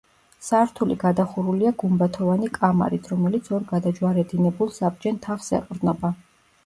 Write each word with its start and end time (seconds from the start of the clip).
სართული 0.45 0.95
გადახურულია 1.03 1.73
გუმბათოვანი 1.83 2.49
კამარით, 2.55 3.09
რომელიც 3.13 3.51
ორ 3.59 3.69
გადაჯვარედინებულ 3.75 4.73
საბჯენ 4.79 5.21
თაღს 5.27 5.53
ეყრდნობა. 5.61 6.13